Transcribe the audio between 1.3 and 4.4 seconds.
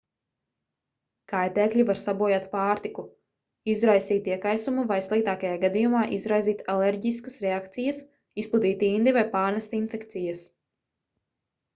kaitēkļi var sabojāt pārtiku izraisīt